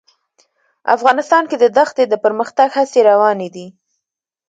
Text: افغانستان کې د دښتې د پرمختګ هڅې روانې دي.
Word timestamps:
افغانستان 0.95 1.43
کې 1.49 1.57
د 1.59 1.65
دښتې 1.77 2.03
د 2.07 2.13
پرمختګ 2.23 2.69
هڅې 2.77 2.99
روانې 3.09 3.49
دي. 3.55 3.67